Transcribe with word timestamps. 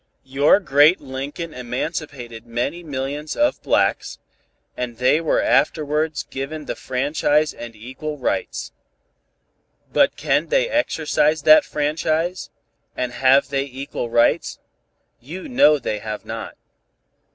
Your 0.25 0.59
great 0.59 0.99
Lincoln 0.99 1.53
emancipated 1.53 2.47
many 2.47 2.81
millions 2.81 3.35
of 3.37 3.61
blacks, 3.61 4.17
and 4.75 4.97
they 4.97 5.21
were 5.21 5.39
afterwards 5.43 6.23
given 6.23 6.65
the 6.65 6.75
franchise 6.75 7.53
and 7.53 7.75
equal 7.75 8.17
rights. 8.17 8.71
But 9.93 10.15
can 10.17 10.47
they 10.47 10.67
exercise 10.67 11.43
that 11.43 11.65
franchise, 11.65 12.49
and 12.97 13.11
have 13.13 13.49
they 13.49 13.65
equal 13.65 14.09
rights? 14.09 14.57
You 15.19 15.47
know 15.47 15.77
they 15.77 15.99
have 15.99 16.25
not. 16.25 16.57